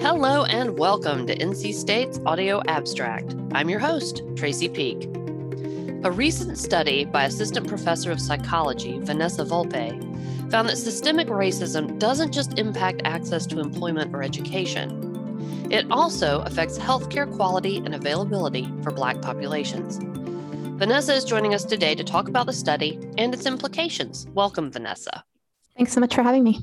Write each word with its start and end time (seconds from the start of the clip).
Hello 0.00 0.44
and 0.44 0.78
welcome 0.78 1.26
to 1.26 1.36
NC 1.36 1.74
State's 1.74 2.20
Audio 2.26 2.62
Abstract. 2.68 3.34
I'm 3.52 3.68
your 3.68 3.80
host, 3.80 4.22
Tracey 4.36 4.68
Peake. 4.68 5.06
A 6.04 6.10
recent 6.10 6.58
study 6.58 7.04
by 7.04 7.24
Assistant 7.24 7.66
Professor 7.66 8.10
of 8.10 8.20
Psychology, 8.20 8.98
Vanessa 9.00 9.44
Volpe, 9.44 10.00
found 10.50 10.68
that 10.68 10.76
systemic 10.76 11.28
racism 11.28 11.98
doesn't 11.98 12.32
just 12.32 12.58
impact 12.58 13.02
access 13.04 13.46
to 13.46 13.60
employment 13.60 14.14
or 14.14 14.22
education, 14.22 15.04
it 15.70 15.86
also 15.90 16.42
affects 16.42 16.78
healthcare 16.78 17.30
quality 17.30 17.78
and 17.78 17.94
availability 17.94 18.70
for 18.82 18.90
Black 18.90 19.20
populations. 19.22 19.98
Vanessa 20.78 21.14
is 21.14 21.24
joining 21.24 21.54
us 21.54 21.64
today 21.64 21.94
to 21.94 22.04
talk 22.04 22.28
about 22.28 22.46
the 22.46 22.52
study 22.52 22.98
and 23.16 23.32
its 23.32 23.46
implications. 23.46 24.26
Welcome, 24.34 24.70
Vanessa. 24.70 25.24
Thanks 25.76 25.92
so 25.92 26.00
much 26.00 26.14
for 26.14 26.22
having 26.22 26.44
me. 26.44 26.60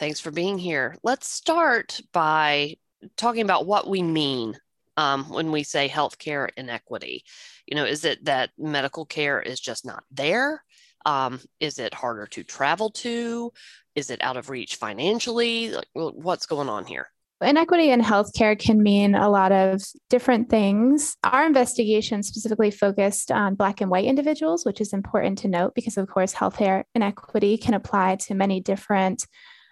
Thanks 0.00 0.18
for 0.18 0.30
being 0.30 0.56
here. 0.56 0.96
Let's 1.02 1.26
start 1.28 2.00
by 2.10 2.76
talking 3.18 3.42
about 3.42 3.66
what 3.66 3.86
we 3.86 4.02
mean 4.02 4.56
um, 4.96 5.24
when 5.24 5.52
we 5.52 5.62
say 5.62 5.90
healthcare 5.90 6.48
inequity. 6.56 7.22
You 7.66 7.76
know, 7.76 7.84
is 7.84 8.06
it 8.06 8.24
that 8.24 8.48
medical 8.56 9.04
care 9.04 9.42
is 9.42 9.60
just 9.60 9.84
not 9.84 10.02
there? 10.10 10.64
Um, 11.04 11.38
is 11.60 11.78
it 11.78 11.92
harder 11.92 12.26
to 12.28 12.42
travel 12.42 12.88
to? 12.92 13.52
Is 13.94 14.08
it 14.08 14.22
out 14.22 14.38
of 14.38 14.48
reach 14.48 14.76
financially? 14.76 15.68
Like, 15.68 15.88
what's 15.92 16.46
going 16.46 16.70
on 16.70 16.86
here? 16.86 17.08
Inequity 17.42 17.90
in 17.90 18.00
healthcare 18.00 18.58
can 18.58 18.82
mean 18.82 19.14
a 19.14 19.28
lot 19.28 19.52
of 19.52 19.82
different 20.08 20.48
things. 20.48 21.14
Our 21.24 21.44
investigation 21.44 22.22
specifically 22.22 22.70
focused 22.70 23.30
on 23.30 23.54
Black 23.54 23.82
and 23.82 23.90
white 23.90 24.06
individuals, 24.06 24.64
which 24.64 24.80
is 24.80 24.94
important 24.94 25.36
to 25.40 25.48
note 25.48 25.74
because, 25.74 25.98
of 25.98 26.08
course, 26.08 26.32
healthcare 26.32 26.84
inequity 26.94 27.58
can 27.58 27.74
apply 27.74 28.16
to 28.16 28.34
many 28.34 28.62
different 28.62 29.26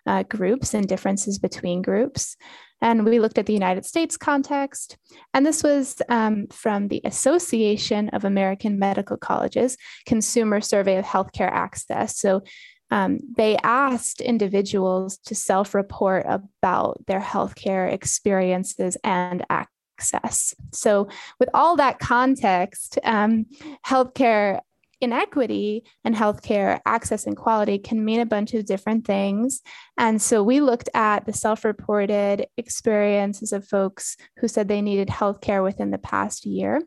uh, 0.08 0.22
groups 0.22 0.72
and 0.72 0.88
differences 0.88 1.38
between 1.38 1.82
groups. 1.82 2.36
And 2.80 3.04
we 3.04 3.20
looked 3.20 3.36
at 3.36 3.46
the 3.46 3.52
United 3.52 3.84
States 3.84 4.16
context. 4.16 4.96
And 5.34 5.44
this 5.44 5.62
was 5.62 6.00
um, 6.08 6.46
from 6.50 6.88
the 6.88 7.02
Association 7.04 8.08
of 8.10 8.24
American 8.24 8.78
Medical 8.78 9.18
Colleges 9.18 9.76
Consumer 10.06 10.62
Survey 10.62 10.96
of 10.96 11.04
Healthcare 11.04 11.50
Access. 11.50 12.18
So 12.18 12.42
um, 12.90 13.18
they 13.36 13.58
asked 13.58 14.22
individuals 14.22 15.18
to 15.26 15.34
self 15.34 15.74
report 15.74 16.24
about 16.26 17.04
their 17.06 17.20
healthcare 17.20 17.92
experiences 17.92 18.96
and 19.04 19.44
access. 19.50 20.54
So, 20.72 21.08
with 21.38 21.50
all 21.52 21.76
that 21.76 21.98
context, 21.98 22.98
um, 23.04 23.44
healthcare 23.84 24.60
inequity 25.00 25.84
and 26.04 26.14
healthcare 26.14 26.80
access 26.86 27.26
and 27.26 27.36
quality 27.36 27.78
can 27.78 28.04
mean 28.04 28.20
a 28.20 28.26
bunch 28.26 28.54
of 28.54 28.66
different 28.66 29.06
things. 29.06 29.60
And 29.96 30.20
so 30.20 30.42
we 30.42 30.60
looked 30.60 30.88
at 30.94 31.26
the 31.26 31.32
self 31.32 31.64
reported 31.64 32.46
experiences 32.56 33.52
of 33.52 33.66
folks 33.66 34.16
who 34.38 34.48
said 34.48 34.68
they 34.68 34.82
needed 34.82 35.08
healthcare 35.08 35.62
within 35.62 35.90
the 35.90 35.98
past 35.98 36.44
year. 36.44 36.80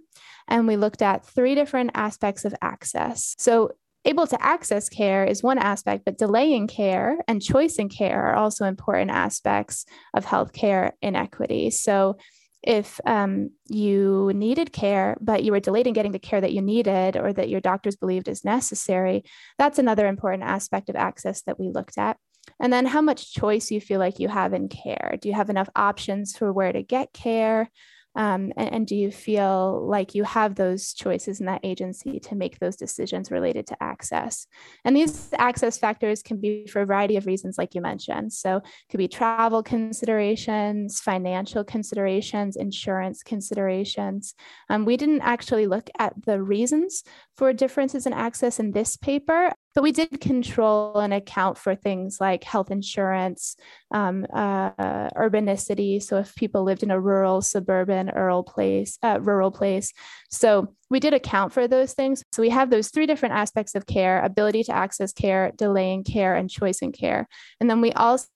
And 0.47 0.67
we 0.67 0.75
looked 0.75 1.01
at 1.01 1.25
three 1.25 1.55
different 1.55 1.91
aspects 1.93 2.45
of 2.45 2.53
access. 2.61 3.35
So 3.37 3.71
able 4.05 4.27
to 4.27 4.43
access 4.43 4.89
care 4.89 5.23
is 5.23 5.43
one 5.43 5.59
aspect, 5.59 6.05
but 6.05 6.17
delaying 6.17 6.67
care 6.67 7.17
and 7.27 7.41
choice 7.41 7.75
in 7.75 7.89
care 7.89 8.21
are 8.27 8.35
also 8.35 8.65
important 8.65 9.11
aspects 9.11 9.85
of 10.13 10.25
healthcare 10.25 10.91
inequity. 11.01 11.69
So 11.69 12.17
if 12.63 12.99
um, 13.05 13.51
you 13.67 14.31
needed 14.35 14.71
care, 14.71 15.17
but 15.19 15.43
you 15.43 15.51
were 15.51 15.59
delayed 15.59 15.87
in 15.87 15.93
getting 15.93 16.11
the 16.11 16.19
care 16.19 16.41
that 16.41 16.53
you 16.53 16.61
needed 16.61 17.17
or 17.17 17.33
that 17.33 17.49
your 17.49 17.61
doctors 17.61 17.95
believed 17.95 18.27
is 18.27 18.45
necessary, 18.45 19.23
that's 19.57 19.79
another 19.79 20.07
important 20.07 20.43
aspect 20.43 20.89
of 20.89 20.95
access 20.95 21.41
that 21.43 21.59
we 21.59 21.69
looked 21.69 21.97
at. 21.97 22.17
And 22.59 22.71
then 22.71 22.85
how 22.85 23.01
much 23.01 23.33
choice 23.33 23.71
you 23.71 23.81
feel 23.81 23.99
like 23.99 24.19
you 24.19 24.27
have 24.27 24.53
in 24.53 24.67
care. 24.67 25.17
Do 25.19 25.29
you 25.29 25.35
have 25.35 25.49
enough 25.49 25.69
options 25.75 26.35
for 26.35 26.51
where 26.51 26.71
to 26.71 26.83
get 26.83 27.13
care? 27.13 27.69
Um, 28.15 28.51
and, 28.57 28.73
and, 28.73 28.87
do 28.87 28.95
you 28.95 29.09
feel 29.09 29.87
like 29.87 30.15
you 30.15 30.25
have 30.25 30.55
those 30.55 30.93
choices 30.93 31.39
in 31.39 31.45
that 31.45 31.61
agency 31.63 32.19
to 32.19 32.35
make 32.35 32.59
those 32.59 32.75
decisions 32.75 33.31
related 33.31 33.67
to 33.67 33.81
access? 33.81 34.47
And 34.83 34.95
these 34.95 35.29
access 35.37 35.77
factors 35.77 36.21
can 36.21 36.37
be 36.37 36.67
for 36.67 36.81
a 36.81 36.85
variety 36.85 37.15
of 37.15 37.25
reasons, 37.25 37.57
like 37.57 37.73
you 37.73 37.79
mentioned. 37.79 38.33
So 38.33 38.57
it 38.57 38.63
could 38.89 38.97
be 38.97 39.07
travel 39.07 39.63
considerations, 39.63 40.99
financial 40.99 41.63
considerations, 41.63 42.57
insurance 42.57 43.23
considerations. 43.23 44.33
Um, 44.69 44.83
we 44.83 44.97
didn't 44.97 45.21
actually 45.21 45.67
look 45.67 45.89
at 45.97 46.13
the 46.25 46.41
reasons 46.41 47.03
for 47.37 47.53
differences 47.53 48.05
in 48.05 48.11
access 48.11 48.59
in 48.59 48.71
this 48.71 48.97
paper. 48.97 49.53
But 49.73 49.83
we 49.83 49.91
did 49.91 50.19
control 50.19 50.97
and 50.99 51.13
account 51.13 51.57
for 51.57 51.75
things 51.75 52.17
like 52.19 52.43
health 52.43 52.71
insurance, 52.71 53.55
um, 53.91 54.25
uh, 54.33 55.09
urbanicity. 55.11 56.01
So 56.01 56.17
if 56.17 56.35
people 56.35 56.63
lived 56.63 56.83
in 56.83 56.91
a 56.91 56.99
rural, 56.99 57.41
suburban, 57.41 58.11
rural 58.13 58.43
place, 58.43 58.97
uh, 59.01 59.19
rural 59.21 59.51
place, 59.51 59.93
so 60.29 60.73
we 60.89 60.99
did 60.99 61.13
account 61.13 61.53
for 61.53 61.69
those 61.69 61.93
things. 61.93 62.21
So 62.33 62.41
we 62.41 62.49
have 62.49 62.69
those 62.69 62.89
three 62.89 63.05
different 63.05 63.35
aspects 63.35 63.75
of 63.75 63.85
care: 63.85 64.21
ability 64.21 64.63
to 64.65 64.75
access 64.75 65.13
care, 65.13 65.51
delaying 65.55 66.03
care, 66.03 66.35
and 66.35 66.49
choice 66.49 66.79
in 66.79 66.91
care. 66.91 67.27
And 67.61 67.69
then 67.69 67.79
we 67.79 67.93
also 67.93 68.27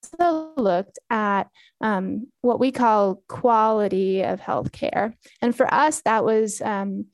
looked 0.56 0.98
at 1.10 1.50
um, 1.82 2.28
what 2.42 2.60
we 2.60 2.72
call 2.72 3.22
quality 3.28 4.24
of 4.24 4.40
health 4.40 4.72
care. 4.72 5.14
And 5.42 5.56
for 5.56 5.72
us, 5.74 6.02
that 6.04 6.24
was 6.24 6.62
um, 6.62 7.08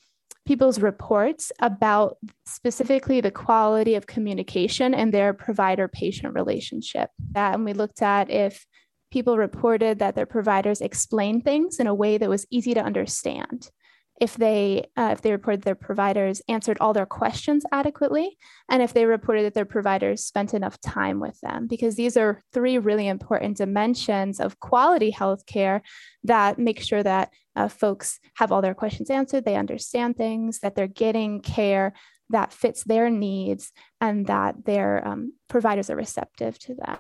people's 0.46 0.80
reports 0.80 1.52
about 1.60 2.18
specifically 2.46 3.22
the 3.22 3.32
quality 3.32 3.96
of 3.96 4.08
communication 4.08 4.94
and 4.94 5.14
their 5.14 5.34
provider 5.34 5.88
patient 5.88 6.34
relationship. 6.34 7.10
And 7.36 7.64
we 7.64 7.74
looked 7.74 8.02
at 8.02 8.30
if 8.30 8.66
people 9.12 9.38
reported 9.38 10.00
that 10.00 10.16
their 10.16 10.26
providers 10.26 10.82
explained 10.82 11.44
things 11.44 11.80
in 11.80 11.88
a 11.88 11.94
way 11.94 12.18
that 12.18 12.30
was 12.30 12.48
easy 12.50 12.74
to 12.74 12.82
understand 12.82 13.70
if 14.22 14.36
they 14.36 14.86
uh, 14.96 15.10
if 15.12 15.22
they 15.22 15.32
reported 15.32 15.64
their 15.64 15.76
providers 15.76 16.44
answered 16.48 16.78
all 16.80 16.94
their 16.94 17.08
questions 17.08 17.66
adequately 17.72 18.38
and 18.70 18.84
if 18.84 18.94
they 18.94 19.06
reported 19.06 19.44
that 19.44 19.56
their 19.56 19.66
providers 19.66 20.24
spent 20.24 20.54
enough 20.54 20.80
time 20.80 21.20
with 21.20 21.38
them. 21.42 21.66
Because 21.68 21.96
these 21.96 22.16
are 22.16 22.40
three 22.54 22.78
really 22.78 23.08
important 23.08 23.58
dimensions 23.58 24.40
of 24.40 24.60
quality 24.60 25.12
healthcare 25.12 25.82
that 26.24 26.60
make 26.60 26.80
sure 26.80 27.02
that 27.02 27.34
uh, 27.56 27.68
folks 27.68 28.20
have 28.36 28.52
all 28.52 28.62
their 28.62 28.76
questions 28.76 29.10
answered 29.10 29.44
they 29.44 29.56
understand 29.56 30.16
things 30.16 30.60
that 30.60 30.76
they're 30.76 30.88
getting 30.88 31.42
care 31.42 31.94
that 32.30 32.54
fits 32.54 32.84
their 32.84 33.10
needs 33.10 33.74
and 34.00 34.28
that 34.28 34.64
their 34.66 35.06
um, 35.06 35.34
providers 35.50 35.90
are 35.90 35.98
receptive 35.98 36.58
to 36.60 36.76
them. 36.76 36.98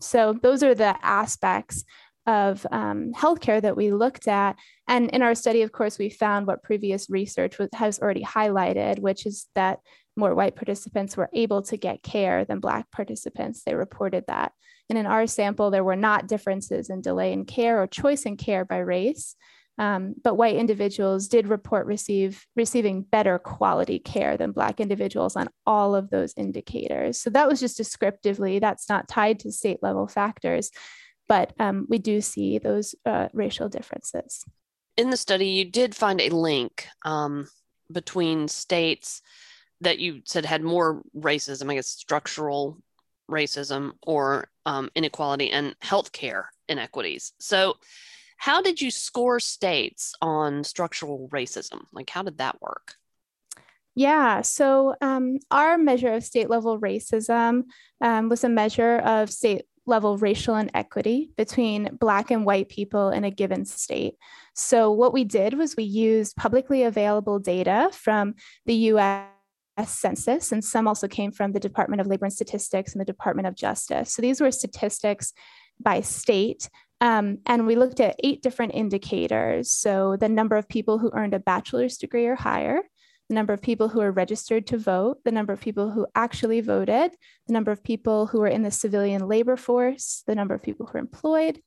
So 0.00 0.32
those 0.32 0.62
are 0.64 0.74
the 0.74 0.96
aspects 1.02 1.84
of 2.26 2.64
um, 2.70 3.12
healthcare 3.12 3.60
that 3.60 3.76
we 3.76 3.92
looked 3.92 4.28
at. 4.28 4.56
And 4.86 5.10
in 5.10 5.22
our 5.22 5.34
study, 5.34 5.62
of 5.62 5.72
course, 5.72 5.98
we 5.98 6.10
found 6.10 6.46
what 6.46 6.62
previous 6.62 7.10
research 7.10 7.58
was, 7.58 7.68
has 7.74 7.98
already 7.98 8.22
highlighted, 8.22 9.00
which 9.00 9.26
is 9.26 9.48
that 9.54 9.80
more 10.16 10.34
white 10.34 10.56
participants 10.56 11.16
were 11.16 11.30
able 11.32 11.62
to 11.62 11.76
get 11.76 12.02
care 12.02 12.44
than 12.44 12.60
Black 12.60 12.90
participants. 12.90 13.62
They 13.64 13.74
reported 13.74 14.24
that. 14.28 14.52
And 14.88 14.98
in 14.98 15.06
our 15.06 15.26
sample, 15.26 15.70
there 15.70 15.84
were 15.84 15.96
not 15.96 16.28
differences 16.28 16.90
in 16.90 17.00
delay 17.00 17.32
in 17.32 17.44
care 17.44 17.82
or 17.82 17.86
choice 17.86 18.22
in 18.22 18.36
care 18.36 18.64
by 18.64 18.78
race. 18.78 19.34
Um, 19.78 20.14
but 20.22 20.36
white 20.36 20.56
individuals 20.56 21.28
did 21.28 21.48
report 21.48 21.86
receive 21.86 22.46
receiving 22.54 23.02
better 23.02 23.38
quality 23.38 23.98
care 23.98 24.36
than 24.36 24.52
black 24.52 24.80
individuals 24.80 25.34
on 25.34 25.48
all 25.66 25.94
of 25.94 26.10
those 26.10 26.34
indicators. 26.36 27.18
So 27.18 27.30
that 27.30 27.48
was 27.48 27.58
just 27.58 27.78
descriptively, 27.78 28.58
that's 28.58 28.90
not 28.90 29.08
tied 29.08 29.38
to 29.40 29.50
state 29.50 29.78
level 29.82 30.06
factors 30.06 30.70
but 31.28 31.52
um, 31.58 31.86
we 31.88 31.98
do 31.98 32.20
see 32.20 32.58
those 32.58 32.94
uh, 33.06 33.28
racial 33.32 33.68
differences. 33.68 34.44
In 34.96 35.10
the 35.10 35.16
study, 35.16 35.48
you 35.48 35.64
did 35.64 35.94
find 35.94 36.20
a 36.20 36.28
link 36.28 36.86
um, 37.04 37.48
between 37.90 38.48
states 38.48 39.22
that 39.80 39.98
you 39.98 40.22
said 40.24 40.44
had 40.44 40.62
more 40.62 41.02
racism, 41.16 41.70
I 41.70 41.74
guess 41.74 41.88
structural 41.88 42.78
racism 43.30 43.92
or 44.02 44.48
um, 44.66 44.90
inequality 44.94 45.50
and 45.50 45.74
healthcare 45.80 46.44
inequities. 46.68 47.32
So, 47.38 47.76
how 48.36 48.60
did 48.60 48.80
you 48.80 48.90
score 48.90 49.38
states 49.38 50.14
on 50.20 50.64
structural 50.64 51.28
racism? 51.32 51.82
Like, 51.92 52.10
how 52.10 52.22
did 52.22 52.38
that 52.38 52.60
work? 52.60 52.94
Yeah, 53.94 54.40
so 54.40 54.96
um, 55.00 55.38
our 55.50 55.76
measure 55.78 56.12
of 56.14 56.24
state 56.24 56.48
level 56.48 56.80
racism 56.80 57.64
um, 58.00 58.28
was 58.28 58.42
a 58.42 58.48
measure 58.48 58.98
of 58.98 59.30
state 59.30 59.62
level 59.86 60.16
racial 60.16 60.56
inequity 60.56 61.30
between 61.36 61.96
Black 62.00 62.30
and 62.30 62.44
white 62.44 62.68
people 62.68 63.10
in 63.10 63.24
a 63.24 63.30
given 63.30 63.64
state. 63.64 64.14
So, 64.54 64.90
what 64.90 65.12
we 65.12 65.24
did 65.24 65.54
was 65.54 65.76
we 65.76 65.84
used 65.84 66.36
publicly 66.36 66.84
available 66.84 67.38
data 67.38 67.90
from 67.92 68.34
the 68.66 68.74
US 68.74 69.26
Census, 69.86 70.52
and 70.52 70.64
some 70.64 70.86
also 70.86 71.08
came 71.08 71.32
from 71.32 71.52
the 71.52 71.60
Department 71.60 72.00
of 72.00 72.06
Labor 72.06 72.26
and 72.26 72.32
Statistics 72.32 72.92
and 72.92 73.00
the 73.00 73.06
Department 73.06 73.48
of 73.48 73.56
Justice. 73.56 74.12
So, 74.12 74.22
these 74.22 74.40
were 74.40 74.50
statistics 74.50 75.32
by 75.80 76.00
state. 76.00 76.68
Um, 77.00 77.38
and 77.46 77.66
we 77.66 77.74
looked 77.74 77.98
at 77.98 78.14
eight 78.22 78.42
different 78.42 78.74
indicators. 78.74 79.72
So, 79.72 80.16
the 80.16 80.28
number 80.28 80.56
of 80.56 80.68
people 80.68 80.98
who 80.98 81.10
earned 81.12 81.34
a 81.34 81.40
bachelor's 81.40 81.96
degree 81.96 82.26
or 82.26 82.36
higher, 82.36 82.82
the 83.32 83.34
number 83.34 83.54
of 83.54 83.62
people 83.62 83.88
who 83.88 84.02
are 84.02 84.12
registered 84.12 84.66
to 84.66 84.76
vote, 84.76 85.24
the 85.24 85.32
number 85.32 85.54
of 85.54 85.60
people 85.62 85.90
who 85.90 86.06
actually 86.14 86.60
voted, 86.60 87.12
the 87.46 87.52
number 87.54 87.72
of 87.72 87.82
people 87.82 88.26
who 88.26 88.42
are 88.42 88.46
in 88.46 88.60
the 88.60 88.70
civilian 88.70 89.26
labor 89.26 89.56
force, 89.56 90.22
the 90.26 90.34
number 90.34 90.54
of 90.54 90.62
people 90.62 90.84
who 90.84 90.98
are 90.98 91.00
employed, 91.00 91.58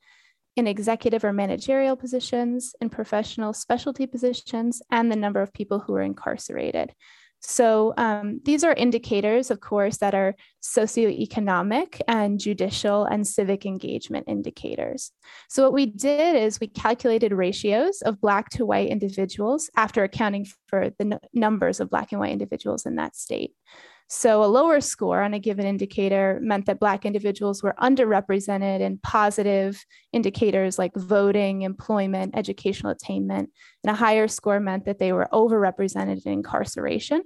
in 0.55 0.67
executive 0.67 1.23
or 1.23 1.33
managerial 1.33 1.95
positions, 1.95 2.75
in 2.81 2.91
professional 2.91 3.51
specialty 3.51 4.05
positions, 4.05 4.83
and 4.91 5.11
the 5.11 5.15
number 5.15 5.41
of 5.41 5.53
people 5.53 5.79
who 5.79 5.95
are 5.95 6.03
incarcerated. 6.03 6.93
So 7.41 7.93
um, 7.97 8.41
these 8.43 8.63
are 8.63 8.73
indicators, 8.73 9.51
of 9.51 9.59
course, 9.59 9.97
that 9.97 10.15
are 10.15 10.35
socioeconomic 10.63 12.01
and 12.07 12.39
judicial 12.39 13.05
and 13.05 13.27
civic 13.27 13.65
engagement 13.65 14.25
indicators. 14.27 15.11
So 15.49 15.63
what 15.63 15.73
we 15.73 15.85
did 15.85 16.35
is 16.35 16.59
we 16.59 16.67
calculated 16.67 17.31
ratios 17.31 18.01
of 18.01 18.19
Black 18.19 18.49
to 18.51 18.65
white 18.65 18.89
individuals 18.89 19.69
after 19.75 20.03
accounting 20.03 20.47
for 20.67 20.89
the 20.97 21.05
n- 21.05 21.19
numbers 21.33 21.79
of 21.79 21.89
Black 21.89 22.11
and 22.11 22.19
white 22.19 22.31
individuals 22.31 22.85
in 22.85 22.95
that 22.95 23.15
state. 23.15 23.51
So, 24.07 24.43
a 24.43 24.45
lower 24.45 24.81
score 24.81 25.21
on 25.21 25.33
a 25.33 25.39
given 25.39 25.65
indicator 25.65 26.39
meant 26.41 26.67
that 26.67 26.79
Black 26.79 27.05
individuals 27.05 27.63
were 27.63 27.73
underrepresented 27.81 28.79
in 28.79 28.99
positive 28.99 29.83
indicators 30.13 30.77
like 30.77 30.95
voting, 30.95 31.63
employment, 31.63 32.35
educational 32.37 32.91
attainment. 32.91 33.49
And 33.83 33.91
a 33.91 33.95
higher 33.95 34.27
score 34.27 34.59
meant 34.59 34.85
that 34.85 34.99
they 34.99 35.11
were 35.11 35.27
overrepresented 35.33 36.23
in 36.23 36.33
incarceration. 36.33 37.23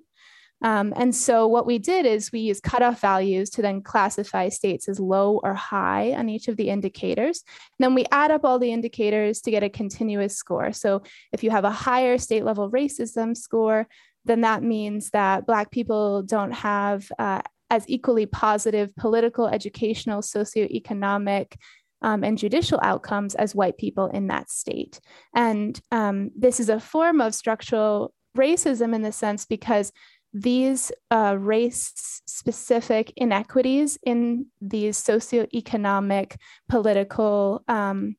Um, 0.61 0.93
and 0.95 1.15
so, 1.15 1.47
what 1.47 1.65
we 1.65 1.79
did 1.79 2.05
is 2.05 2.31
we 2.31 2.39
used 2.39 2.63
cutoff 2.63 2.99
values 2.99 3.49
to 3.51 3.61
then 3.61 3.81
classify 3.81 4.49
states 4.49 4.89
as 4.89 4.99
low 4.99 5.39
or 5.43 5.53
high 5.53 6.13
on 6.13 6.27
each 6.27 6.47
of 6.47 6.57
the 6.57 6.69
indicators. 6.69 7.43
And 7.77 7.85
then 7.85 7.95
we 7.95 8.05
add 8.11 8.31
up 8.31 8.43
all 8.43 8.59
the 8.59 8.73
indicators 8.73 9.39
to 9.41 9.51
get 9.51 9.63
a 9.63 9.69
continuous 9.69 10.35
score. 10.35 10.73
So, 10.73 11.03
if 11.31 11.43
you 11.43 11.51
have 11.51 11.63
a 11.63 11.71
higher 11.71 12.17
state 12.17 12.43
level 12.43 12.69
racism 12.69 13.37
score, 13.37 13.87
then 14.25 14.42
that 14.42 14.63
means 14.63 15.12
that 15.12 15.45
Black 15.45 15.71
people 15.71 16.24
don't 16.24 16.51
have 16.51 17.12
uh, 17.18 17.42
as 17.69 17.86
equally 17.88 18.25
positive 18.25 18.95
political, 18.95 19.48
educational, 19.48 20.21
socioeconomic, 20.21 21.56
um, 22.01 22.24
and 22.24 22.38
judicial 22.38 22.80
outcomes 22.81 23.36
as 23.36 23.56
white 23.56 23.77
people 23.77 24.07
in 24.07 24.27
that 24.27 24.50
state. 24.50 25.00
And 25.36 25.80
um, 25.92 26.31
this 26.36 26.60
is 26.60 26.69
a 26.69 26.80
form 26.80 27.21
of 27.21 27.36
structural 27.36 28.13
racism 28.38 28.95
in 28.95 29.01
the 29.01 29.12
sense 29.12 29.45
because 29.45 29.92
these 30.31 30.92
uh, 31.12 31.36
race 31.39 32.21
specific 32.27 33.12
inequities 33.18 33.98
in 34.04 34.45
these 34.62 35.01
socioeconomic, 35.04 36.38
political, 36.69 37.63
um, 37.68 38.16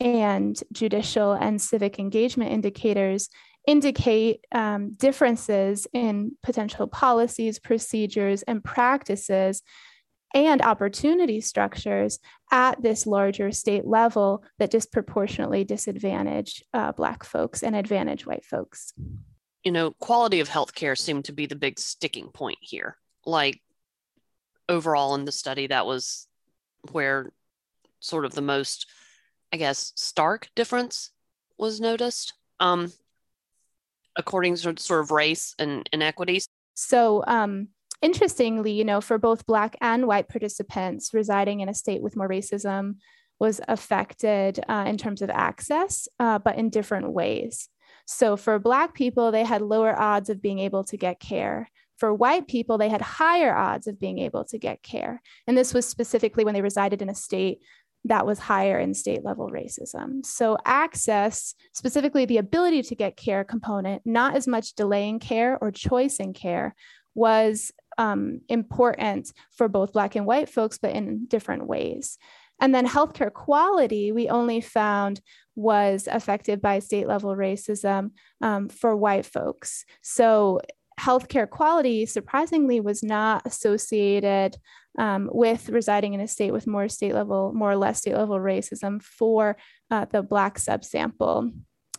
and 0.00 0.60
judicial 0.72 1.32
and 1.32 1.60
civic 1.60 1.98
engagement 1.98 2.50
indicators 2.50 3.28
indicate 3.66 4.44
um, 4.52 4.92
differences 4.92 5.86
in 5.92 6.32
potential 6.42 6.86
policies, 6.86 7.58
procedures, 7.58 8.42
and 8.42 8.62
practices 8.62 9.62
and 10.34 10.62
opportunity 10.62 11.40
structures 11.40 12.18
at 12.50 12.82
this 12.82 13.06
larger 13.06 13.52
state 13.52 13.86
level 13.86 14.42
that 14.58 14.70
disproportionately 14.70 15.64
disadvantage 15.64 16.64
uh, 16.72 16.92
Black 16.92 17.22
folks 17.24 17.62
and 17.62 17.76
advantage 17.76 18.26
white 18.26 18.44
folks. 18.44 18.94
You 19.62 19.72
know, 19.72 19.92
quality 19.92 20.40
of 20.40 20.48
healthcare 20.48 20.98
seemed 20.98 21.26
to 21.26 21.32
be 21.32 21.46
the 21.46 21.54
big 21.54 21.78
sticking 21.78 22.28
point 22.28 22.58
here. 22.60 22.96
Like 23.26 23.60
overall 24.68 25.14
in 25.14 25.24
the 25.24 25.32
study, 25.32 25.68
that 25.68 25.86
was 25.86 26.26
where 26.90 27.32
sort 28.00 28.24
of 28.24 28.32
the 28.32 28.42
most, 28.42 28.86
I 29.52 29.56
guess, 29.56 29.92
stark 29.94 30.48
difference 30.56 31.10
was 31.58 31.80
noticed. 31.80 32.32
Um, 32.58 32.92
according 34.16 34.56
to 34.56 34.74
sort 34.78 35.00
of 35.00 35.10
race 35.10 35.54
and 35.58 35.88
inequities? 35.92 36.46
So, 36.74 37.22
um, 37.26 37.68
interestingly, 38.00 38.72
you 38.72 38.84
know, 38.84 39.00
for 39.00 39.18
both 39.18 39.46
Black 39.46 39.76
and 39.80 40.06
white 40.06 40.28
participants 40.28 41.12
residing 41.12 41.60
in 41.60 41.68
a 41.68 41.74
state 41.74 42.02
with 42.02 42.16
more 42.16 42.28
racism 42.28 42.96
was 43.38 43.60
affected 43.68 44.60
uh, 44.68 44.84
in 44.86 44.96
terms 44.96 45.22
of 45.22 45.30
access, 45.30 46.08
uh, 46.20 46.38
but 46.38 46.56
in 46.56 46.70
different 46.70 47.10
ways. 47.10 47.68
So, 48.06 48.36
for 48.36 48.58
Black 48.58 48.94
people, 48.94 49.30
they 49.30 49.44
had 49.44 49.62
lower 49.62 49.98
odds 49.98 50.28
of 50.28 50.42
being 50.42 50.58
able 50.58 50.84
to 50.84 50.96
get 50.96 51.20
care. 51.20 51.68
For 51.98 52.12
white 52.12 52.48
people, 52.48 52.78
they 52.78 52.88
had 52.88 53.00
higher 53.00 53.54
odds 53.54 53.86
of 53.86 54.00
being 54.00 54.18
able 54.18 54.44
to 54.46 54.58
get 54.58 54.82
care. 54.82 55.22
And 55.46 55.56
this 55.56 55.72
was 55.72 55.86
specifically 55.86 56.44
when 56.44 56.54
they 56.54 56.62
resided 56.62 57.00
in 57.00 57.08
a 57.08 57.14
state 57.14 57.60
that 58.04 58.26
was 58.26 58.38
higher 58.38 58.78
in 58.78 58.94
state 58.94 59.24
level 59.24 59.50
racism. 59.50 60.24
So, 60.24 60.58
access, 60.64 61.54
specifically 61.72 62.24
the 62.24 62.38
ability 62.38 62.82
to 62.82 62.94
get 62.94 63.16
care 63.16 63.44
component, 63.44 64.02
not 64.04 64.36
as 64.36 64.46
much 64.48 64.74
delaying 64.74 65.20
care 65.20 65.58
or 65.60 65.70
choice 65.70 66.16
in 66.16 66.32
care, 66.32 66.74
was 67.14 67.70
um, 67.98 68.40
important 68.48 69.32
for 69.50 69.68
both 69.68 69.92
Black 69.92 70.16
and 70.16 70.26
white 70.26 70.48
folks, 70.48 70.78
but 70.78 70.92
in 70.92 71.26
different 71.26 71.66
ways. 71.66 72.18
And 72.60 72.74
then 72.74 72.86
healthcare 72.86 73.32
quality, 73.32 74.12
we 74.12 74.28
only 74.28 74.60
found 74.60 75.20
was 75.54 76.08
affected 76.10 76.62
by 76.62 76.78
state 76.78 77.06
level 77.06 77.34
racism 77.36 78.12
um, 78.40 78.68
for 78.68 78.96
white 78.96 79.26
folks. 79.26 79.84
So, 80.00 80.60
healthcare 81.00 81.48
quality 81.48 82.06
surprisingly 82.06 82.80
was 82.80 83.02
not 83.02 83.46
associated 83.46 84.56
um, 84.98 85.28
with 85.32 85.68
residing 85.68 86.14
in 86.14 86.20
a 86.20 86.28
state 86.28 86.52
with 86.52 86.66
more 86.66 86.88
state 86.88 87.14
level, 87.14 87.52
more 87.54 87.72
or 87.72 87.76
less 87.76 87.98
state 87.98 88.16
level 88.16 88.38
racism 88.38 89.02
for 89.02 89.56
uh, 89.90 90.04
the 90.06 90.22
Black 90.22 90.58
subsample. 90.58 91.52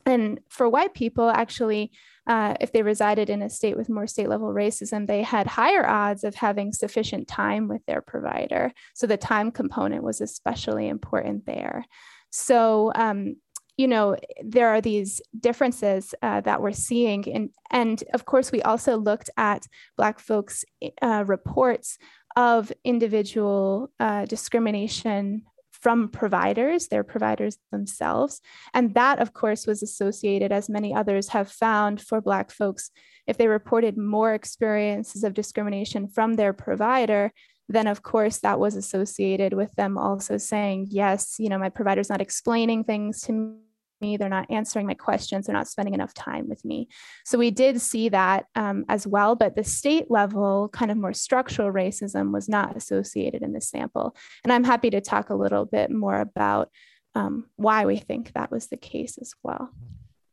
And 0.05 0.39
for 0.49 0.67
white 0.67 0.93
people, 0.93 1.29
actually, 1.29 1.91
uh, 2.27 2.55
if 2.59 2.71
they 2.71 2.83
resided 2.83 3.29
in 3.29 3.41
a 3.41 3.49
state 3.49 3.77
with 3.77 3.89
more 3.89 4.07
state 4.07 4.29
level 4.29 4.49
racism, 4.49 5.07
they 5.07 5.23
had 5.23 5.47
higher 5.47 5.87
odds 5.87 6.23
of 6.23 6.35
having 6.35 6.71
sufficient 6.73 7.27
time 7.27 7.67
with 7.67 7.85
their 7.85 8.01
provider. 8.01 8.71
So 8.93 9.07
the 9.07 9.17
time 9.17 9.51
component 9.51 10.03
was 10.03 10.21
especially 10.21 10.87
important 10.87 11.45
there. 11.45 11.85
So, 12.31 12.91
um, 12.95 13.35
you 13.77 13.87
know, 13.87 14.15
there 14.43 14.69
are 14.69 14.81
these 14.81 15.19
differences 15.39 16.13
uh, 16.21 16.41
that 16.41 16.61
we're 16.61 16.73
seeing. 16.73 17.27
And, 17.33 17.49
and 17.71 18.03
of 18.13 18.25
course, 18.25 18.51
we 18.51 18.61
also 18.61 18.97
looked 18.97 19.29
at 19.35 19.65
Black 19.97 20.19
folks' 20.19 20.63
uh, 21.01 21.23
reports 21.25 21.97
of 22.35 22.71
individual 22.83 23.91
uh, 23.99 24.25
discrimination 24.25 25.43
from 25.71 26.07
providers, 26.07 26.87
their 26.87 27.03
providers 27.03 27.57
themselves. 27.71 28.39
And 28.73 28.93
that, 28.93 29.19
of 29.19 29.33
course, 29.33 29.67
was 29.67 29.83
associated, 29.83 30.51
as 30.53 30.69
many 30.69 30.93
others 30.93 31.27
have 31.29 31.51
found 31.51 32.01
for 32.01 32.21
Black 32.21 32.51
folks, 32.51 32.89
if 33.27 33.37
they 33.37 33.47
reported 33.47 33.97
more 33.97 34.33
experiences 34.33 35.25
of 35.25 35.33
discrimination 35.33 36.07
from 36.07 36.35
their 36.35 36.53
provider, 36.53 37.31
then 37.69 37.87
of 37.87 38.01
course 38.01 38.39
that 38.39 38.59
was 38.59 38.75
associated 38.75 39.53
with 39.53 39.73
them 39.75 39.97
also 39.97 40.37
saying, 40.37 40.87
yes, 40.89 41.35
you 41.39 41.49
know, 41.49 41.57
my 41.57 41.69
provider's 41.69 42.09
not 42.09 42.21
explaining 42.21 42.83
things 42.83 43.21
to 43.21 43.57
me. 44.03 44.17
They're 44.17 44.29
not 44.29 44.51
answering 44.51 44.85
my 44.85 44.93
questions. 44.93 45.47
They're 45.47 45.55
not 45.55 45.67
spending 45.67 45.93
enough 45.93 46.13
time 46.13 46.47
with 46.49 46.63
me. 46.63 46.89
So 47.25 47.37
we 47.37 47.49
did 47.49 47.81
see 47.81 48.09
that 48.09 48.45
um, 48.55 48.85
as 48.89 49.07
well. 49.07 49.35
But 49.35 49.55
the 49.55 49.63
state 49.63 50.11
level, 50.11 50.69
kind 50.69 50.91
of 50.91 50.97
more 50.97 51.13
structural 51.13 51.71
racism 51.71 52.31
was 52.31 52.49
not 52.49 52.75
associated 52.75 53.41
in 53.41 53.53
this 53.53 53.69
sample. 53.69 54.15
And 54.43 54.51
I'm 54.51 54.65
happy 54.65 54.89
to 54.91 55.01
talk 55.01 55.29
a 55.29 55.35
little 55.35 55.65
bit 55.65 55.89
more 55.89 56.19
about 56.19 56.69
um, 57.15 57.45
why 57.55 57.85
we 57.85 57.97
think 57.97 58.33
that 58.33 58.51
was 58.51 58.67
the 58.67 58.77
case 58.77 59.17
as 59.17 59.33
well. 59.41 59.69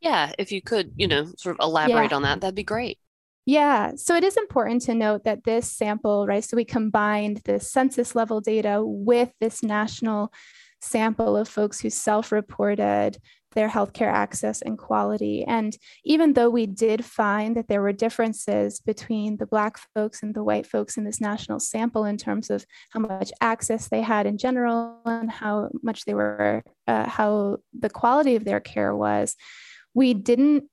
Yeah, 0.01 0.33
if 0.37 0.51
you 0.51 0.61
could, 0.61 0.91
you 0.95 1.07
know, 1.07 1.27
sort 1.37 1.55
of 1.57 1.63
elaborate 1.63 2.11
yeah. 2.11 2.15
on 2.15 2.23
that, 2.23 2.41
that'd 2.41 2.55
be 2.55 2.63
great. 2.63 2.97
Yeah, 3.45 3.93
so 3.95 4.15
it 4.15 4.23
is 4.23 4.37
important 4.37 4.83
to 4.83 4.93
note 4.93 5.23
that 5.23 5.43
this 5.43 5.71
sample, 5.71 6.27
right? 6.27 6.43
So 6.43 6.55
we 6.55 6.65
combined 6.65 7.41
the 7.45 7.59
census 7.59 8.13
level 8.15 8.39
data 8.39 8.83
with 8.83 9.31
this 9.39 9.63
national 9.63 10.31
sample 10.79 11.37
of 11.37 11.47
folks 11.47 11.79
who 11.79 11.89
self 11.89 12.31
reported 12.31 13.17
their 13.53 13.69
healthcare 13.69 14.11
access 14.11 14.61
and 14.61 14.77
quality. 14.77 15.43
And 15.43 15.77
even 16.05 16.33
though 16.33 16.49
we 16.49 16.65
did 16.65 17.03
find 17.03 17.55
that 17.55 17.67
there 17.67 17.81
were 17.81 17.91
differences 17.93 18.79
between 18.79 19.37
the 19.37 19.45
Black 19.45 19.77
folks 19.93 20.23
and 20.23 20.33
the 20.33 20.43
white 20.43 20.65
folks 20.65 20.97
in 20.97 21.03
this 21.03 21.21
national 21.21 21.59
sample 21.59 22.05
in 22.05 22.17
terms 22.17 22.49
of 22.49 22.65
how 22.91 23.01
much 23.01 23.31
access 23.41 23.87
they 23.87 24.01
had 24.01 24.25
in 24.25 24.37
general 24.37 24.99
and 25.05 25.29
how 25.29 25.69
much 25.83 26.05
they 26.05 26.13
were, 26.13 26.63
uh, 26.87 27.07
how 27.07 27.57
the 27.77 27.89
quality 27.89 28.35
of 28.35 28.45
their 28.45 28.59
care 28.59 28.95
was, 28.95 29.35
we 29.93 30.13
didn't 30.13 30.65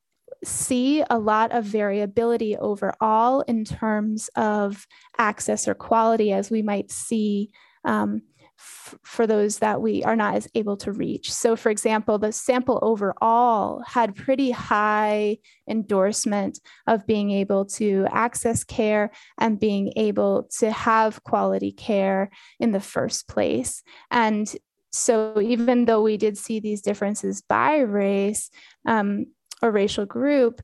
see 0.44 1.02
a 1.11 1.18
lot 1.18 1.52
of 1.52 1.64
variability 1.64 2.56
overall 2.56 3.40
in 3.42 3.64
terms 3.64 4.30
of 4.37 4.87
access 5.18 5.66
or 5.66 5.75
quality 5.75 6.32
as 6.32 6.50
we 6.50 6.62
might 6.62 6.90
see 6.90 7.50
um, 7.85 8.23
for 8.58 9.26
those 9.26 9.58
that 9.58 9.80
we 9.80 10.02
are 10.02 10.16
not 10.16 10.34
as 10.34 10.48
able 10.56 10.76
to 10.78 10.90
reach. 10.90 11.32
So, 11.32 11.54
for 11.54 11.70
example, 11.70 12.18
the 12.18 12.32
sample 12.32 12.80
overall 12.82 13.82
had 13.86 14.16
pretty 14.16 14.50
high 14.50 15.38
endorsement 15.68 16.58
of 16.86 17.06
being 17.06 17.30
able 17.30 17.66
to 17.66 18.06
access 18.10 18.64
care 18.64 19.12
and 19.38 19.60
being 19.60 19.92
able 19.94 20.48
to 20.58 20.72
have 20.72 21.22
quality 21.22 21.70
care 21.70 22.30
in 22.58 22.72
the 22.72 22.80
first 22.80 23.28
place. 23.28 23.82
And 24.10 24.52
so, 24.90 25.40
even 25.40 25.84
though 25.84 26.02
we 26.02 26.16
did 26.16 26.36
see 26.36 26.58
these 26.58 26.82
differences 26.82 27.42
by 27.42 27.78
race 27.78 28.50
um, 28.86 29.26
or 29.62 29.70
racial 29.70 30.04
group, 30.04 30.60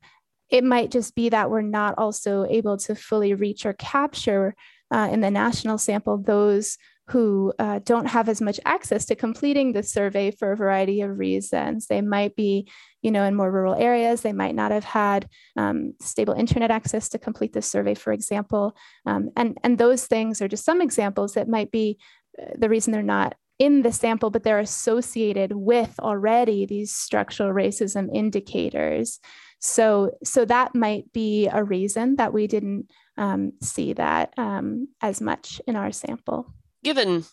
it 0.51 0.65
might 0.65 0.91
just 0.91 1.15
be 1.15 1.29
that 1.29 1.51
we're 1.51 1.63
not 1.63 1.95
also 1.97 2.45
able 2.49 2.77
to 2.79 2.95
fully 2.95 3.35
reach 3.35 3.65
or 3.65 3.73
capture 3.73 4.55
uh, 4.93 5.09
in 5.11 5.21
the 5.21 5.31
national 5.31 5.79
sample 5.79 6.19
those 6.19 6.77
who 7.09 7.53
uh, 7.59 7.81
don't 7.85 8.07
have 8.07 8.29
as 8.29 8.41
much 8.41 8.59
access 8.65 9.05
to 9.07 9.15
completing 9.15 9.73
the 9.73 9.83
survey 9.83 10.31
for 10.31 10.53
a 10.53 10.57
variety 10.57 11.03
of 11.03 11.19
reasons. 11.19 11.87
They 11.87 12.01
might 12.01 12.35
be, 12.35 12.67
you 13.03 13.11
know, 13.11 13.25
in 13.25 13.35
more 13.35 13.51
rural 13.51 13.75
areas. 13.75 14.23
They 14.23 14.33
might 14.33 14.55
not 14.55 14.71
have 14.71 14.85
had 14.85 15.29
um, 15.57 15.93
stable 16.01 16.33
internet 16.33 16.71
access 16.71 17.11
to 17.11 17.19
complete 17.19 17.53
the 17.53 17.61
survey, 17.61 17.95
for 17.95 18.13
example. 18.13 18.75
Um, 19.05 19.31
and, 19.37 19.59
and 19.63 19.77
those 19.77 20.07
things 20.07 20.41
are 20.41 20.49
just 20.49 20.65
some 20.65 20.81
examples 20.81 21.35
that 21.35 21.49
might 21.49 21.71
be 21.71 21.99
uh, 22.41 22.53
the 22.57 22.71
reason 22.71 22.93
they're 22.93 23.03
not 23.03 23.35
in 23.59 23.83
the 23.83 23.93
sample, 23.93 24.31
but 24.31 24.43
they're 24.43 24.59
associated 24.59 25.53
with 25.53 25.95
already 26.01 26.65
these 26.65 26.95
structural 26.95 27.53
racism 27.53 28.09
indicators. 28.15 29.21
So, 29.61 30.13
so 30.25 30.45
that 30.47 30.75
might 30.75 31.13
be 31.13 31.49
a 31.49 31.63
reason 31.63 32.17
that 32.17 32.33
we 32.33 32.47
didn't 32.47 32.91
um, 33.17 33.53
see 33.63 33.93
that 33.93 34.33
um, 34.39 34.89
as 35.01 35.21
much 35.21 35.61
in 35.67 35.77
our 35.77 35.93
sample 35.93 36.53
given 36.85 37.25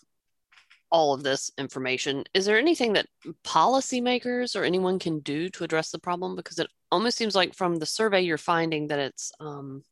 all 0.92 1.14
of 1.14 1.24
this 1.24 1.52
information, 1.58 2.24
is 2.34 2.46
there 2.46 2.58
anything 2.58 2.94
that 2.94 3.08
policymakers 3.46 4.60
or 4.60 4.64
anyone 4.64 5.00
can 5.00 5.20
do 5.20 5.50
to 5.50 5.64
address 5.64 5.92
the 5.92 6.00
problem? 6.00 6.36
Because 6.36 6.60
it 6.60 6.68
almost 6.92 7.18
seems 7.18 7.36
like 7.36 7.56
from 7.56 7.78
the 7.78 7.86
survey 7.86 8.22
you're 8.22 8.38
finding 8.38 8.88
that 8.88 9.00
it's 9.00 9.32
um, 9.40 9.84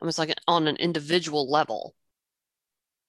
almost 0.00 0.18
like 0.18 0.34
on 0.48 0.68
an 0.68 0.76
individual 0.76 1.50
level, 1.50 1.94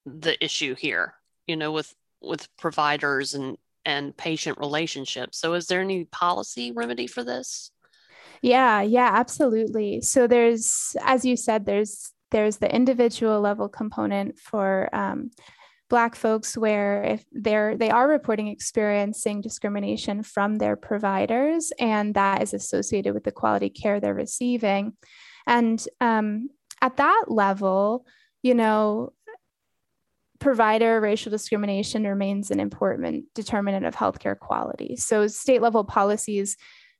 the 0.05 0.43
issue 0.43 0.75
here, 0.75 1.13
you 1.47 1.55
know, 1.55 1.71
with 1.71 1.93
with 2.21 2.47
providers 2.57 3.33
and 3.33 3.57
and 3.85 4.15
patient 4.15 4.57
relationships. 4.59 5.37
So 5.37 5.53
is 5.53 5.67
there 5.67 5.81
any 5.81 6.05
policy 6.05 6.71
remedy 6.71 7.07
for 7.07 7.23
this? 7.23 7.71
Yeah, 8.41 8.81
yeah, 8.81 9.09
absolutely. 9.13 10.01
So 10.01 10.27
there's, 10.27 10.95
as 11.01 11.23
you 11.23 11.37
said, 11.37 11.65
there's 11.65 12.11
there's 12.31 12.57
the 12.57 12.73
individual 12.73 13.39
level 13.39 13.69
component 13.69 14.39
for 14.39 14.89
um, 14.93 15.31
black 15.93 16.15
folks 16.15 16.57
where 16.57 17.03
if 17.03 17.23
they're 17.31 17.77
they 17.77 17.91
are 17.91 18.07
reporting 18.07 18.47
experiencing 18.47 19.41
discrimination 19.41 20.23
from 20.23 20.55
their 20.55 20.75
providers 20.75 21.71
and 21.77 22.15
that 22.15 22.41
is 22.41 22.51
associated 22.51 23.13
with 23.13 23.23
the 23.23 23.31
quality 23.31 23.69
care 23.69 23.99
they're 23.99 24.15
receiving. 24.15 24.93
And 25.45 25.87
um, 26.01 26.49
at 26.81 26.97
that 26.97 27.25
level 27.27 28.07
you 28.41 28.55
know 28.55 29.13
provider 30.39 30.99
racial 30.99 31.29
discrimination 31.29 32.05
remains 32.05 32.49
an 32.49 32.59
important 32.59 33.25
determinant 33.35 33.85
of 33.85 33.95
healthcare 33.95 34.37
quality. 34.37 34.95
So 34.95 35.27
state 35.27 35.61
level 35.61 35.83
policies 35.83 36.57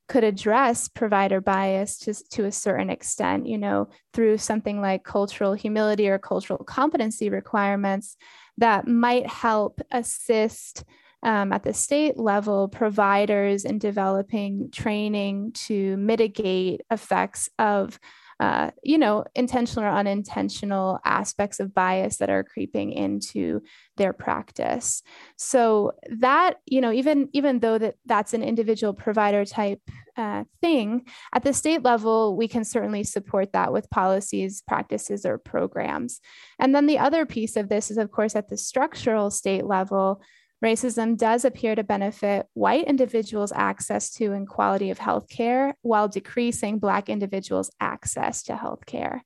could 0.07 0.23
address 0.23 0.87
provider 0.87 1.41
bias 1.41 1.97
to, 1.97 2.13
to 2.29 2.45
a 2.45 2.51
certain 2.51 2.89
extent, 2.89 3.47
you 3.47 3.57
know, 3.57 3.89
through 4.13 4.37
something 4.37 4.81
like 4.81 5.03
cultural 5.03 5.53
humility 5.53 6.09
or 6.09 6.19
cultural 6.19 6.63
competency 6.63 7.29
requirements 7.29 8.17
that 8.57 8.87
might 8.87 9.27
help 9.27 9.81
assist 9.91 10.83
um, 11.23 11.53
at 11.53 11.63
the 11.63 11.73
state 11.73 12.17
level 12.17 12.67
providers 12.67 13.63
in 13.63 13.79
developing 13.79 14.69
training 14.71 15.53
to 15.53 15.95
mitigate 15.97 16.81
effects 16.91 17.49
of 17.57 17.97
uh, 18.39 18.71
you 18.83 18.97
know, 18.97 19.23
intentional 19.35 19.85
or 19.85 19.91
unintentional 19.91 20.99
aspects 21.05 21.59
of 21.59 21.73
bias 21.73 22.17
that 22.17 22.29
are 22.29 22.43
creeping 22.43 22.91
into 22.91 23.61
their 23.97 24.13
practice. 24.13 25.03
So 25.37 25.93
that, 26.19 26.57
you 26.65 26.81
know, 26.81 26.91
even 26.91 27.29
even 27.33 27.59
though 27.59 27.77
that 27.77 27.95
that's 28.05 28.33
an 28.33 28.43
individual 28.43 28.93
provider 28.93 29.45
type 29.45 29.81
uh, 30.17 30.43
thing, 30.61 31.05
at 31.33 31.43
the 31.43 31.53
state 31.53 31.83
level, 31.83 32.35
we 32.35 32.47
can 32.47 32.63
certainly 32.63 33.03
support 33.03 33.53
that 33.53 33.71
with 33.71 33.89
policies, 33.89 34.63
practices, 34.67 35.25
or 35.25 35.37
programs. 35.37 36.19
And 36.59 36.73
then 36.73 36.85
the 36.85 36.99
other 36.99 37.25
piece 37.25 37.55
of 37.55 37.69
this 37.69 37.91
is, 37.91 37.97
of 37.97 38.11
course, 38.11 38.35
at 38.35 38.49
the 38.49 38.57
structural 38.57 39.31
state 39.31 39.65
level 39.65 40.21
racism 40.63 41.17
does 41.17 41.43
appear 41.45 41.75
to 41.75 41.83
benefit 41.83 42.47
white 42.53 42.85
individuals' 42.85 43.51
access 43.53 44.09
to 44.11 44.31
and 44.31 44.47
quality 44.47 44.89
of 44.89 44.97
healthcare 44.97 45.73
while 45.81 46.07
decreasing 46.07 46.79
Black 46.79 47.09
individuals' 47.09 47.69
access 47.79 48.43
to 48.43 48.53
healthcare. 48.53 49.19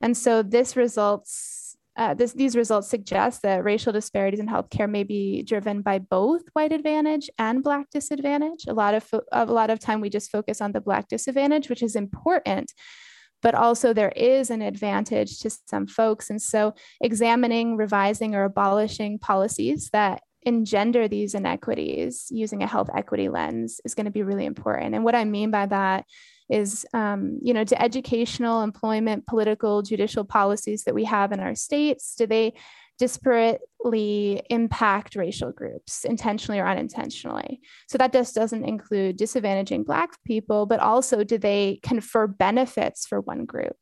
And 0.00 0.16
so 0.16 0.42
this 0.42 0.76
results. 0.76 1.58
Uh, 1.96 2.14
this, 2.14 2.32
these 2.32 2.56
results 2.56 2.88
suggest 2.88 3.42
that 3.42 3.64
racial 3.64 3.92
disparities 3.92 4.40
in 4.40 4.46
healthcare 4.46 4.88
may 4.88 5.02
be 5.02 5.42
driven 5.42 5.82
by 5.82 5.98
both 5.98 6.40
white 6.52 6.72
advantage 6.72 7.28
and 7.36 7.64
black 7.64 7.90
disadvantage. 7.90 8.64
A 8.68 8.72
lot 8.72 8.94
of 8.94 9.02
fo- 9.02 9.24
a 9.32 9.44
lot 9.44 9.70
of 9.70 9.80
time 9.80 10.00
we 10.00 10.08
just 10.08 10.30
focus 10.30 10.60
on 10.60 10.70
the 10.72 10.80
black 10.80 11.08
disadvantage, 11.08 11.68
which 11.68 11.82
is 11.82 11.96
important, 11.96 12.72
but 13.42 13.56
also 13.56 13.92
there 13.92 14.12
is 14.14 14.50
an 14.50 14.62
advantage 14.62 15.40
to 15.40 15.50
some 15.66 15.86
folks. 15.86 16.30
And 16.30 16.40
so, 16.40 16.74
examining, 17.02 17.76
revising, 17.76 18.34
or 18.34 18.44
abolishing 18.44 19.18
policies 19.18 19.90
that 19.92 20.22
engender 20.42 21.08
these 21.08 21.34
inequities 21.34 22.26
using 22.30 22.62
a 22.62 22.66
health 22.66 22.90
equity 22.94 23.28
lens 23.28 23.80
is 23.84 23.94
going 23.94 24.06
to 24.06 24.10
be 24.10 24.22
really 24.22 24.46
important. 24.46 24.94
And 24.94 25.04
what 25.04 25.14
I 25.14 25.24
mean 25.24 25.50
by 25.50 25.66
that 25.66 26.06
is, 26.48 26.86
um, 26.94 27.38
you 27.42 27.54
know, 27.54 27.64
to 27.64 27.80
educational, 27.80 28.62
employment, 28.62 29.26
political, 29.26 29.82
judicial 29.82 30.24
policies 30.24 30.84
that 30.84 30.94
we 30.94 31.04
have 31.04 31.32
in 31.32 31.40
our 31.40 31.54
states, 31.54 32.14
do 32.16 32.26
they 32.26 32.54
disparately 33.00 34.42
impact 34.50 35.16
racial 35.16 35.52
groups 35.52 36.04
intentionally 36.04 36.58
or 36.58 36.66
unintentionally? 36.66 37.60
So 37.88 37.98
that 37.98 38.12
just 38.12 38.34
doesn't 38.34 38.64
include 38.64 39.18
disadvantaging 39.18 39.86
Black 39.86 40.10
people, 40.24 40.66
but 40.66 40.80
also 40.80 41.24
do 41.24 41.38
they 41.38 41.80
confer 41.82 42.26
benefits 42.26 43.06
for 43.06 43.20
one 43.20 43.46
group? 43.46 43.76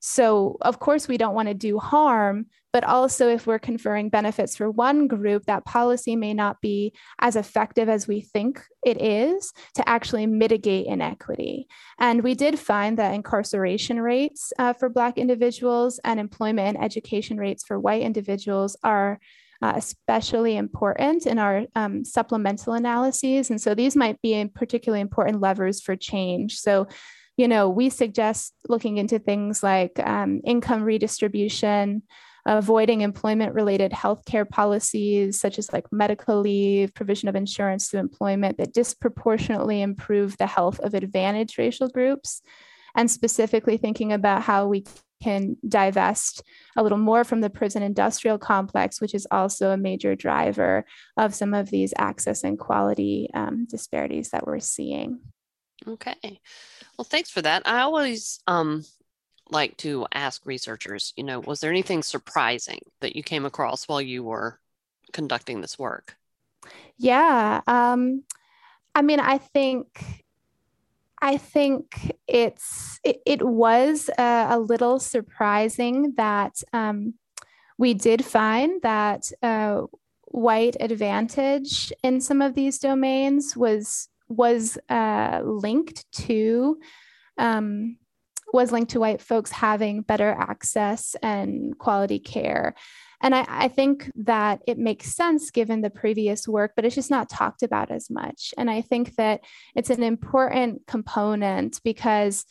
So, 0.00 0.58
of 0.60 0.80
course, 0.80 1.06
we 1.06 1.16
don't 1.16 1.34
want 1.34 1.48
to 1.48 1.54
do 1.54 1.78
harm, 1.78 2.46
but 2.72 2.84
also 2.84 3.28
if 3.28 3.46
we're 3.46 3.58
conferring 3.58 4.08
benefits 4.08 4.56
for 4.56 4.70
one 4.70 5.06
group, 5.06 5.44
that 5.44 5.64
policy 5.64 6.16
may 6.16 6.32
not 6.32 6.60
be 6.60 6.92
as 7.18 7.36
effective 7.36 7.88
as 7.88 8.08
we 8.08 8.20
think 8.20 8.62
it 8.84 9.00
is 9.00 9.52
to 9.74 9.86
actually 9.88 10.26
mitigate 10.26 10.86
inequity. 10.86 11.66
And 11.98 12.22
we 12.22 12.34
did 12.34 12.58
find 12.58 12.98
that 12.98 13.14
incarceration 13.14 14.00
rates 14.00 14.52
uh, 14.58 14.72
for 14.72 14.88
Black 14.88 15.18
individuals 15.18 16.00
and 16.04 16.18
employment 16.18 16.76
and 16.76 16.84
education 16.84 17.36
rates 17.36 17.64
for 17.64 17.78
white 17.78 18.02
individuals 18.02 18.76
are. 18.82 19.20
Uh, 19.64 19.74
especially 19.76 20.56
important 20.56 21.24
in 21.24 21.38
our 21.38 21.66
um, 21.76 22.04
supplemental 22.04 22.72
analyses. 22.72 23.48
And 23.48 23.60
so 23.60 23.76
these 23.76 23.94
might 23.94 24.20
be 24.20 24.44
particularly 24.52 25.00
important 25.00 25.40
levers 25.40 25.80
for 25.80 25.94
change. 25.94 26.58
So 26.58 26.88
you 27.36 27.48
know, 27.48 27.68
we 27.68 27.88
suggest 27.88 28.54
looking 28.68 28.98
into 28.98 29.18
things 29.18 29.62
like 29.62 29.98
um, 29.98 30.40
income 30.44 30.82
redistribution, 30.82 32.02
avoiding 32.46 33.02
employment 33.02 33.54
related 33.54 33.92
healthcare 33.92 34.48
policies 34.48 35.38
such 35.38 35.58
as 35.58 35.72
like 35.72 35.86
medical 35.92 36.40
leave, 36.40 36.94
provision 36.94 37.28
of 37.28 37.36
insurance 37.36 37.88
through 37.88 38.00
employment 38.00 38.58
that 38.58 38.72
disproportionately 38.72 39.80
improve 39.80 40.36
the 40.38 40.46
health 40.46 40.80
of 40.80 40.94
advantaged 40.94 41.58
racial 41.58 41.88
groups, 41.88 42.42
and 42.94 43.10
specifically 43.10 43.76
thinking 43.76 44.12
about 44.12 44.42
how 44.42 44.66
we 44.66 44.84
can 45.22 45.56
divest 45.68 46.42
a 46.76 46.82
little 46.82 46.98
more 46.98 47.22
from 47.22 47.40
the 47.40 47.50
prison 47.50 47.82
industrial 47.82 48.38
complex, 48.38 49.00
which 49.00 49.14
is 49.14 49.26
also 49.30 49.70
a 49.70 49.76
major 49.76 50.16
driver 50.16 50.84
of 51.16 51.34
some 51.34 51.54
of 51.54 51.70
these 51.70 51.94
access 51.96 52.42
and 52.42 52.58
quality 52.58 53.28
um, 53.32 53.66
disparities 53.70 54.30
that 54.30 54.46
we're 54.46 54.58
seeing. 54.58 55.20
Okay. 55.86 56.40
Well, 56.98 57.04
thanks 57.04 57.30
for 57.30 57.42
that. 57.42 57.62
I 57.66 57.80
always 57.80 58.40
um, 58.46 58.84
like 59.52 59.76
to 59.78 60.06
ask 60.12 60.44
researchers, 60.44 61.12
you 61.16 61.24
know, 61.24 61.40
was 61.40 61.60
there 61.60 61.70
anything 61.70 62.02
surprising 62.02 62.80
that 63.00 63.14
you 63.14 63.22
came 63.22 63.44
across 63.44 63.86
while 63.86 64.00
you 64.00 64.24
were 64.24 64.58
conducting 65.12 65.60
this 65.60 65.78
work? 65.78 66.16
Yeah. 66.98 67.60
Um, 67.66 68.24
I 68.94 69.02
mean, 69.02 69.20
I 69.20 69.38
think 69.38 70.22
I 71.20 71.36
think 71.36 72.16
it's 72.26 72.98
it, 73.04 73.22
it 73.24 73.42
was 73.42 74.10
a, 74.18 74.46
a, 74.50 74.58
little 74.58 74.98
surprising 74.98 76.14
that 76.16 76.62
um, 76.72 77.14
we 77.78 77.94
did 77.94 78.24
find 78.24 78.82
that 78.82 79.30
uh, 79.40 79.82
white 80.24 80.76
advantage 80.80 81.92
in 82.02 82.20
some 82.20 82.42
of 82.42 82.54
these 82.54 82.80
domains 82.80 83.56
was 83.56 84.08
was 84.28 84.78
uh, 84.88 85.42
linked 85.44 86.10
to 86.12 86.78
um, 87.38 87.98
was 88.52 88.72
linked 88.72 88.92
to 88.92 89.00
white 89.00 89.20
folks 89.20 89.50
having 89.50 90.02
better 90.02 90.30
access 90.30 91.16
and 91.22 91.76
quality 91.78 92.18
care. 92.18 92.74
And 93.22 93.34
I, 93.34 93.44
I, 93.48 93.68
think 93.68 94.10
that 94.16 94.60
it 94.66 94.78
makes 94.78 95.14
sense 95.14 95.50
given 95.50 95.80
the 95.80 95.90
previous 95.90 96.48
work, 96.48 96.72
but 96.74 96.84
it's 96.84 96.96
just 96.96 97.10
not 97.10 97.28
talked 97.28 97.62
about 97.62 97.90
as 97.90 98.10
much. 98.10 98.52
And 98.58 98.68
I 98.68 98.82
think 98.82 99.14
that 99.14 99.42
it's 99.76 99.90
an 99.90 100.02
important 100.02 100.86
component 100.88 101.80
because, 101.84 102.44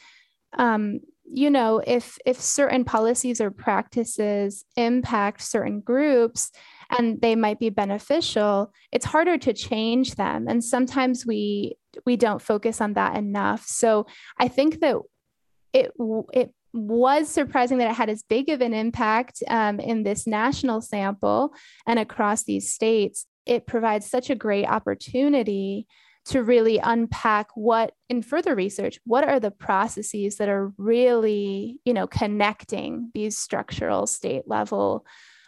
um, 0.58 1.02
you 1.26 1.50
know, 1.50 1.82
if 1.86 2.18
if 2.26 2.40
certain 2.40 2.86
policies 2.86 3.42
or 3.42 3.52
practices 3.52 4.64
impact 4.78 5.42
certain 5.42 5.82
groups, 5.82 6.52
and 6.92 7.22
they 7.22 7.36
might 7.36 7.60
be 7.60 7.70
beneficial 7.70 8.74
it's 8.92 9.06
harder 9.06 9.38
to 9.38 9.54
change 9.54 10.16
them 10.16 10.48
and 10.48 10.64
sometimes 10.64 11.26
we 11.26 11.76
we 12.06 12.18
don't 12.18 12.42
focus 12.42 12.82
on 12.82 12.94
that 12.94 13.16
enough 13.18 13.66
so 13.66 14.06
i 14.38 14.48
think 14.48 14.80
that 14.82 14.98
it 15.74 15.92
it 16.34 16.54
was 16.74 17.30
surprising 17.30 17.80
that 17.80 17.92
it 17.92 17.96
had 17.96 18.10
as 18.10 18.24
big 18.24 18.50
of 18.50 18.62
an 18.62 18.74
impact 18.74 19.44
um, 19.50 19.80
in 19.80 20.04
this 20.04 20.26
national 20.26 20.82
sample 20.82 21.54
and 21.86 22.00
across 22.00 22.44
these 22.44 22.74
states. 22.74 23.26
It 23.46 23.68
provides 23.68 24.10
such 24.10 24.30
a 24.30 24.36
great 24.36 24.66
opportunity 24.66 25.88
to 26.26 26.44
really 26.44 26.78
unpack 26.78 27.48
what 27.56 27.94
in 28.08 28.22
further 28.22 28.54
research 28.56 29.00
what 29.06 29.28
are 29.28 29.40
the 29.40 29.50
processes 29.52 30.38
that 30.38 30.50
are 30.50 30.72
really 30.78 31.80
you 31.84 31.94
know 31.94 32.06
connecting 32.06 33.10
these 33.16 33.40
structural 33.40 34.06
state 34.06 34.44
level 34.46 35.04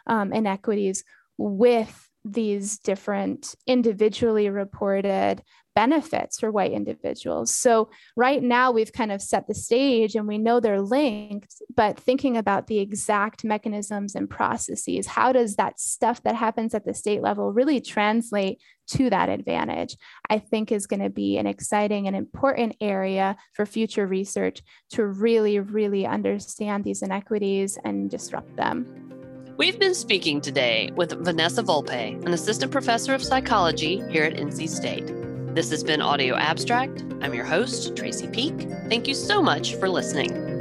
um, 0.08 0.34
inequities 0.34 1.04
with 1.38 2.10
these 2.26 2.78
different 2.80 3.56
individually 3.68 4.50
reported 4.50 5.44
benefits 5.76 6.40
for 6.40 6.52
white 6.52 6.72
individuals. 6.72 7.54
So, 7.54 7.90
right 8.16 8.42
now, 8.42 8.72
we've 8.72 8.94
kind 8.94 9.12
of 9.12 9.22
set 9.22 9.48
the 9.48 9.56
stage 9.56 10.16
and 10.16 10.28
we 10.28 10.38
know 10.38 10.60
they're 10.60 10.82
linked, 10.82 11.56
but 11.76 12.00
thinking 12.00 12.38
about 12.38 12.68
the 12.68 12.80
exact 12.80 13.44
mechanisms 13.44 14.16
and 14.16 14.30
processes, 14.30 15.08
how 15.08 15.32
does 15.32 15.56
that 15.56 15.80
stuff 15.80 16.22
that 16.24 16.36
happens 16.36 16.74
at 16.74 16.86
the 16.86 16.94
state 16.94 17.22
level 17.22 17.52
really 17.52 17.82
translate 17.82 18.62
to 18.88 19.10
that 19.10 19.30
advantage? 19.30 19.98
I 20.30 20.40
think 20.40 20.72
is 20.72 20.88
going 20.88 21.02
to 21.02 21.10
be 21.10 21.38
an 21.38 21.48
exciting 21.48 22.08
and 22.08 22.16
important 22.16 22.76
area 22.80 23.36
for 23.54 23.66
future 23.66 24.08
research 24.08 24.62
to 24.92 25.06
really, 25.06 25.60
really 25.60 26.06
understand 26.06 26.84
these 26.84 27.02
inequities 27.02 27.78
and 27.84 28.10
disrupt 28.10 28.56
them. 28.56 29.13
We've 29.56 29.78
been 29.78 29.94
speaking 29.94 30.42
today 30.42 30.90
with 30.96 31.12
Vanessa 31.24 31.62
Volpe, 31.62 32.26
an 32.26 32.34
assistant 32.34 32.72
professor 32.72 33.14
of 33.14 33.24
psychology 33.24 34.02
here 34.10 34.24
at 34.24 34.34
NC 34.34 34.68
State. 34.68 35.14
This 35.54 35.70
has 35.70 35.84
been 35.84 36.02
Audio 36.02 36.36
Abstract. 36.36 37.04
I'm 37.22 37.36
your 37.36 37.46
host, 37.46 37.96
Tracey 37.96 38.28
Peake. 38.28 38.68
Thank 38.90 39.08
you 39.08 39.14
so 39.14 39.44
much 39.44 39.76
for 39.76 39.88
listening. 39.88 40.53